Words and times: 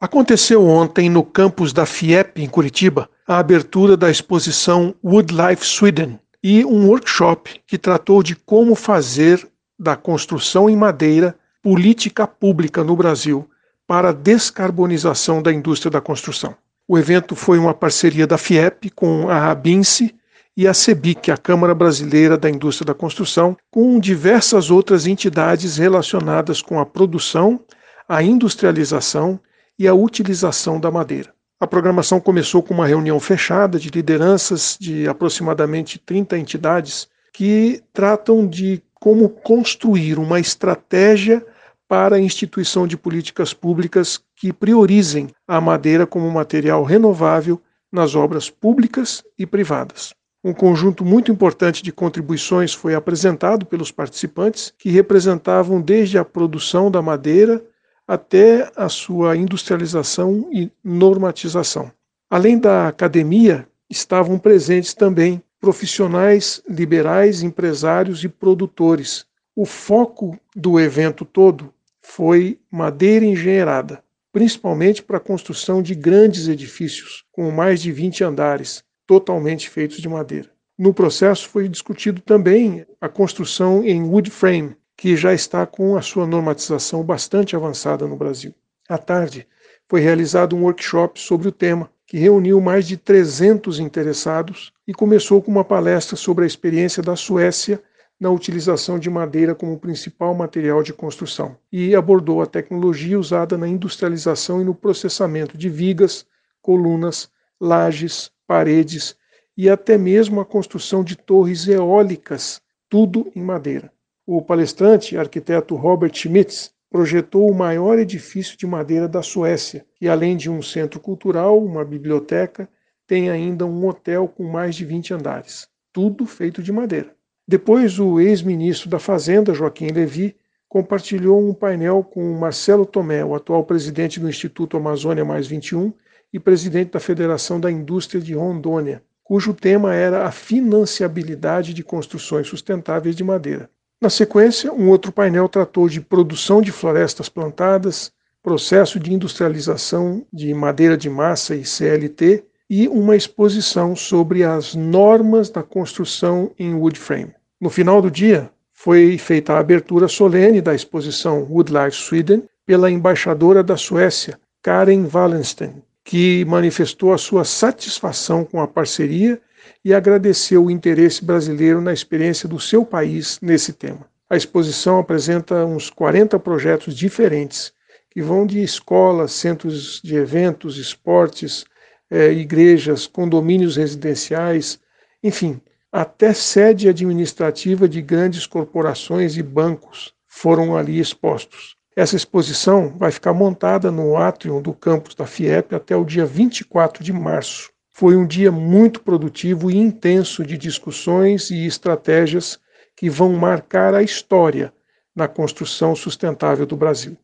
Aconteceu 0.00 0.66
ontem 0.66 1.10
no 1.10 1.22
campus 1.22 1.74
da 1.74 1.84
FIEP, 1.84 2.42
em 2.42 2.48
Curitiba, 2.48 3.06
a 3.28 3.36
abertura 3.36 3.98
da 3.98 4.10
exposição 4.10 4.94
Woodlife 5.04 5.62
Sweden 5.62 6.18
e 6.42 6.64
um 6.64 6.88
workshop 6.88 7.60
que 7.66 7.76
tratou 7.76 8.22
de 8.22 8.34
como 8.34 8.74
fazer 8.74 9.46
da 9.78 9.96
construção 9.96 10.70
em 10.70 10.76
madeira 10.76 11.36
política 11.62 12.26
pública 12.26 12.82
no 12.82 12.96
Brasil 12.96 13.46
para 13.86 14.08
a 14.08 14.12
descarbonização 14.12 15.42
da 15.42 15.52
indústria 15.52 15.90
da 15.90 16.00
construção. 16.00 16.56
O 16.88 16.98
evento 16.98 17.36
foi 17.36 17.58
uma 17.58 17.74
parceria 17.74 18.26
da 18.26 18.38
FIEP 18.38 18.88
com 18.88 19.28
a 19.28 19.50
ABINCE 19.50 20.14
e 20.56 20.66
a 20.66 20.72
CEBIC, 20.72 21.30
a 21.30 21.36
Câmara 21.36 21.74
Brasileira 21.74 22.38
da 22.38 22.48
Indústria 22.48 22.86
da 22.86 22.94
Construção, 22.94 23.54
com 23.70 24.00
diversas 24.00 24.70
outras 24.70 25.06
entidades 25.06 25.76
relacionadas 25.76 26.62
com 26.62 26.80
a 26.80 26.86
produção, 26.86 27.60
a 28.08 28.22
industrialização 28.22 29.38
e 29.80 29.88
a 29.88 29.94
utilização 29.94 30.78
da 30.78 30.90
madeira. 30.90 31.32
A 31.58 31.66
programação 31.66 32.20
começou 32.20 32.62
com 32.62 32.74
uma 32.74 32.86
reunião 32.86 33.18
fechada 33.18 33.78
de 33.78 33.88
lideranças 33.88 34.76
de 34.78 35.08
aproximadamente 35.08 35.98
30 35.98 36.36
entidades 36.36 37.08
que 37.32 37.82
tratam 37.90 38.46
de 38.46 38.82
como 38.94 39.30
construir 39.30 40.18
uma 40.18 40.38
estratégia 40.38 41.42
para 41.88 42.16
a 42.16 42.20
instituição 42.20 42.86
de 42.86 42.94
políticas 42.94 43.54
públicas 43.54 44.20
que 44.36 44.52
priorizem 44.52 45.28
a 45.48 45.62
madeira 45.62 46.06
como 46.06 46.30
material 46.30 46.84
renovável 46.84 47.58
nas 47.90 48.14
obras 48.14 48.50
públicas 48.50 49.24
e 49.38 49.46
privadas. 49.46 50.12
Um 50.44 50.52
conjunto 50.52 51.06
muito 51.06 51.32
importante 51.32 51.82
de 51.82 51.90
contribuições 51.90 52.74
foi 52.74 52.94
apresentado 52.94 53.64
pelos 53.64 53.90
participantes, 53.90 54.74
que 54.78 54.90
representavam 54.90 55.80
desde 55.80 56.18
a 56.18 56.24
produção 56.24 56.90
da 56.90 57.00
madeira 57.00 57.64
até 58.10 58.68
a 58.74 58.88
sua 58.88 59.36
industrialização 59.36 60.48
e 60.52 60.68
normatização. 60.82 61.92
Além 62.28 62.58
da 62.58 62.88
academia, 62.88 63.68
estavam 63.88 64.36
presentes 64.36 64.92
também 64.92 65.40
profissionais 65.60 66.60
liberais, 66.68 67.44
empresários 67.44 68.24
e 68.24 68.28
produtores. 68.28 69.24
O 69.54 69.64
foco 69.64 70.36
do 70.56 70.80
evento 70.80 71.24
todo 71.24 71.72
foi 72.02 72.58
madeira 72.68 73.24
engenheirada, 73.24 74.02
principalmente 74.32 75.04
para 75.04 75.18
a 75.18 75.20
construção 75.20 75.80
de 75.80 75.94
grandes 75.94 76.48
edifícios 76.48 77.24
com 77.30 77.48
mais 77.52 77.80
de 77.80 77.92
20 77.92 78.24
andares, 78.24 78.82
totalmente 79.06 79.70
feitos 79.70 79.98
de 79.98 80.08
madeira. 80.08 80.50
No 80.76 80.92
processo 80.92 81.48
foi 81.48 81.68
discutido 81.68 82.20
também 82.20 82.84
a 83.00 83.08
construção 83.08 83.84
em 83.84 84.02
wood 84.02 84.30
frame, 84.30 84.74
que 85.00 85.16
já 85.16 85.32
está 85.32 85.64
com 85.64 85.96
a 85.96 86.02
sua 86.02 86.26
normatização 86.26 87.02
bastante 87.02 87.56
avançada 87.56 88.06
no 88.06 88.16
Brasil. 88.16 88.54
À 88.86 88.98
tarde, 88.98 89.48
foi 89.88 89.98
realizado 90.02 90.54
um 90.54 90.64
workshop 90.64 91.18
sobre 91.18 91.48
o 91.48 91.52
tema, 91.52 91.90
que 92.06 92.18
reuniu 92.18 92.60
mais 92.60 92.86
de 92.86 92.98
300 92.98 93.80
interessados 93.80 94.74
e 94.86 94.92
começou 94.92 95.40
com 95.40 95.50
uma 95.50 95.64
palestra 95.64 96.16
sobre 96.16 96.44
a 96.44 96.46
experiência 96.46 97.02
da 97.02 97.16
Suécia 97.16 97.82
na 98.20 98.28
utilização 98.28 98.98
de 98.98 99.08
madeira 99.08 99.54
como 99.54 99.78
principal 99.78 100.34
material 100.34 100.82
de 100.82 100.92
construção 100.92 101.56
e 101.72 101.94
abordou 101.94 102.42
a 102.42 102.46
tecnologia 102.46 103.18
usada 103.18 103.56
na 103.56 103.66
industrialização 103.66 104.60
e 104.60 104.64
no 104.64 104.74
processamento 104.74 105.56
de 105.56 105.70
vigas, 105.70 106.26
colunas, 106.60 107.30
lajes, 107.58 108.30
paredes 108.46 109.16
e 109.56 109.70
até 109.70 109.96
mesmo 109.96 110.42
a 110.42 110.44
construção 110.44 111.02
de 111.02 111.16
torres 111.16 111.66
eólicas, 111.66 112.60
tudo 112.86 113.32
em 113.34 113.40
madeira. 113.40 113.90
O 114.32 114.40
palestrante, 114.40 115.16
arquiteto 115.16 115.74
Robert 115.74 116.14
Schmitz, 116.14 116.72
projetou 116.88 117.50
o 117.50 117.52
maior 117.52 117.98
edifício 117.98 118.56
de 118.56 118.64
madeira 118.64 119.08
da 119.08 119.22
Suécia, 119.22 119.84
que 119.96 120.06
além 120.06 120.36
de 120.36 120.48
um 120.48 120.62
centro 120.62 121.00
cultural, 121.00 121.58
uma 121.58 121.84
biblioteca, 121.84 122.68
tem 123.08 123.28
ainda 123.28 123.66
um 123.66 123.84
hotel 123.88 124.28
com 124.28 124.44
mais 124.44 124.76
de 124.76 124.84
20 124.84 125.14
andares, 125.14 125.66
tudo 125.92 126.26
feito 126.26 126.62
de 126.62 126.70
madeira. 126.70 127.12
Depois, 127.44 127.98
o 127.98 128.20
ex-ministro 128.20 128.88
da 128.88 129.00
Fazenda, 129.00 129.52
Joaquim 129.52 129.88
Levy, 129.88 130.36
compartilhou 130.68 131.44
um 131.44 131.52
painel 131.52 132.04
com 132.04 132.32
Marcelo 132.38 132.86
Tomé, 132.86 133.24
o 133.24 133.34
atual 133.34 133.64
presidente 133.64 134.20
do 134.20 134.28
Instituto 134.28 134.76
Amazônia 134.76 135.24
Mais 135.24 135.48
21 135.48 135.92
e 136.32 136.38
presidente 136.38 136.92
da 136.92 137.00
Federação 137.00 137.58
da 137.58 137.68
Indústria 137.68 138.20
de 138.20 138.34
Rondônia, 138.34 139.02
cujo 139.24 139.52
tema 139.52 139.92
era 139.92 140.24
a 140.24 140.30
financiabilidade 140.30 141.74
de 141.74 141.82
construções 141.82 142.46
sustentáveis 142.46 143.16
de 143.16 143.24
madeira. 143.24 143.68
Na 144.00 144.08
sequência, 144.08 144.72
um 144.72 144.88
outro 144.88 145.12
painel 145.12 145.46
tratou 145.46 145.86
de 145.86 146.00
produção 146.00 146.62
de 146.62 146.72
florestas 146.72 147.28
plantadas, 147.28 148.10
processo 148.42 148.98
de 148.98 149.12
industrialização 149.12 150.24
de 150.32 150.54
madeira 150.54 150.96
de 150.96 151.10
massa 151.10 151.54
e 151.54 151.66
CLT 151.66 152.42
e 152.70 152.88
uma 152.88 153.14
exposição 153.14 153.94
sobre 153.94 154.42
as 154.42 154.74
normas 154.74 155.50
da 155.50 155.62
construção 155.62 156.50
em 156.58 156.72
wood 156.72 156.98
frame. 156.98 157.34
No 157.60 157.68
final 157.68 158.00
do 158.00 158.10
dia, 158.10 158.50
foi 158.72 159.18
feita 159.18 159.52
a 159.52 159.58
abertura 159.58 160.08
solene 160.08 160.62
da 160.62 160.74
exposição 160.74 161.42
Woodlife 161.42 161.98
Sweden 161.98 162.44
pela 162.64 162.90
embaixadora 162.90 163.62
da 163.62 163.76
Suécia, 163.76 164.40
Karen 164.62 165.06
Wallenstein, 165.12 165.82
que 166.04 166.44
manifestou 166.46 167.12
a 167.12 167.18
sua 167.18 167.44
satisfação 167.44 168.44
com 168.44 168.60
a 168.60 168.68
parceria 168.68 169.40
e 169.84 169.94
agradeceu 169.94 170.64
o 170.64 170.70
interesse 170.70 171.24
brasileiro 171.24 171.80
na 171.80 171.92
experiência 171.92 172.48
do 172.48 172.58
seu 172.58 172.84
país 172.84 173.38
nesse 173.40 173.72
tema. 173.72 174.08
A 174.28 174.36
exposição 174.36 174.98
apresenta 174.98 175.64
uns 175.64 175.90
40 175.90 176.38
projetos 176.38 176.94
diferentes, 176.94 177.72
que 178.10 178.22
vão 178.22 178.46
de 178.46 178.62
escolas, 178.62 179.32
centros 179.32 180.00
de 180.02 180.16
eventos, 180.16 180.78
esportes, 180.78 181.64
eh, 182.10 182.32
igrejas, 182.32 183.06
condomínios 183.06 183.76
residenciais, 183.76 184.80
enfim, 185.22 185.60
até 185.92 186.32
sede 186.32 186.88
administrativa 186.88 187.88
de 187.88 188.00
grandes 188.00 188.46
corporações 188.46 189.36
e 189.36 189.42
bancos 189.42 190.14
foram 190.26 190.76
ali 190.76 191.00
expostos. 191.00 191.76
Essa 191.96 192.16
exposição 192.16 192.94
vai 192.96 193.10
ficar 193.10 193.32
montada 193.32 193.90
no 193.90 194.16
átrio 194.16 194.60
do 194.60 194.72
campus 194.72 195.14
da 195.14 195.26
FIEP 195.26 195.74
até 195.74 195.96
o 195.96 196.04
dia 196.04 196.24
24 196.24 197.02
de 197.02 197.12
março. 197.12 197.70
Foi 197.90 198.16
um 198.16 198.26
dia 198.26 198.52
muito 198.52 199.00
produtivo 199.00 199.70
e 199.70 199.76
intenso 199.76 200.44
de 200.44 200.56
discussões 200.56 201.50
e 201.50 201.66
estratégias 201.66 202.58
que 202.96 203.10
vão 203.10 203.32
marcar 203.32 203.92
a 203.92 204.02
história 204.02 204.72
na 205.14 205.26
construção 205.26 205.96
sustentável 205.96 206.64
do 206.64 206.76
Brasil. 206.76 207.16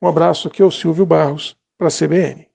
Um 0.00 0.06
abraço 0.06 0.48
aqui 0.48 0.62
ao 0.62 0.70
Silvio 0.70 1.06
Barros, 1.06 1.56
para 1.78 1.88
a 1.88 1.90
CBN. 1.90 2.46